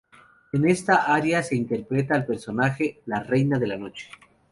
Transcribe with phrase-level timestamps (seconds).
[0.51, 4.09] En esta aria se interpreta al personaje "La Reina de la Noche".